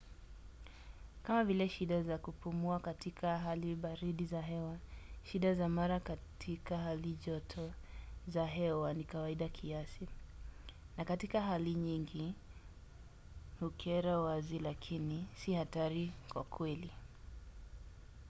kama 1.23 1.43
vile 1.43 1.69
shida 1.69 2.03
za 2.03 2.17
kupumua 2.17 2.79
katika 2.79 3.37
hali 3.39 3.75
baridi 3.75 4.25
za 4.25 4.41
hewa 4.41 4.77
shida 5.23 5.53
za 5.55 5.69
mara 5.69 5.99
katika 5.99 6.77
hali 6.77 7.17
joto 7.25 7.71
za 8.27 8.45
hewa 8.45 8.93
ni 8.93 9.03
kawaida 9.03 9.49
kiasi 9.49 10.07
na 10.97 11.05
katika 11.05 11.41
hali 11.41 11.73
nyingi 11.73 12.33
hukera 13.59 14.19
wazi 14.19 14.59
lakini 14.59 15.25
si 15.35 15.53
hatari 15.53 16.11
kwa 16.33 16.43
kweli 16.43 16.89